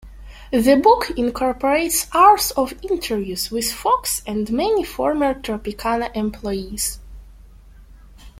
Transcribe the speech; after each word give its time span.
The 0.51 0.77
book 0.77 1.11
incorporates 1.15 2.07
hours 2.15 2.49
of 2.57 2.73
interviews 2.81 3.51
with 3.51 3.71
Fox 3.71 4.23
and 4.25 4.51
many 4.51 4.83
former 4.83 5.35
Tropicana 5.35 6.09
employees. 6.15 6.97